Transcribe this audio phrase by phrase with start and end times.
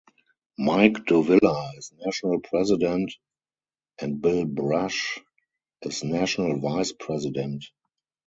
[0.57, 3.13] Mike Dovilla is national president
[3.99, 5.19] and Bill Brasch
[5.83, 7.63] is national vice president.